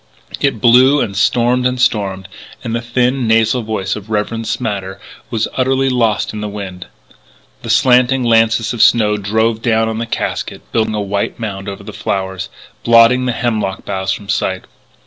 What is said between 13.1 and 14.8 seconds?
the hemlock boughs from sight.